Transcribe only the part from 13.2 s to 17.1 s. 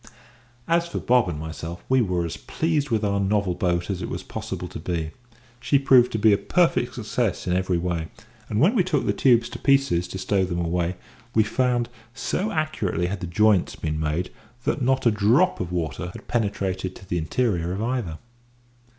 joints been made, that not a drop of water had penetrated to